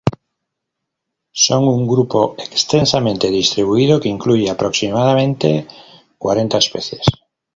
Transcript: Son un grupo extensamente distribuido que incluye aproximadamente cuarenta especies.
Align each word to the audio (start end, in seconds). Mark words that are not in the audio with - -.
Son 1.45 1.61
un 1.77 1.83
grupo 1.93 2.33
extensamente 2.39 3.27
distribuido 3.29 3.99
que 4.01 4.09
incluye 4.09 4.49
aproximadamente 4.49 5.67
cuarenta 6.17 6.57
especies. 6.57 7.05